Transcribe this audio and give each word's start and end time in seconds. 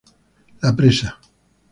La 0.63 0.71
presa. 0.79 1.13